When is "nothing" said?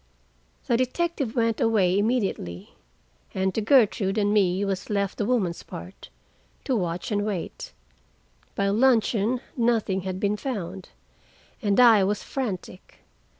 9.55-10.01